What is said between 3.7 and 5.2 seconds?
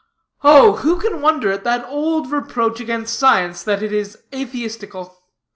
it is atheistical?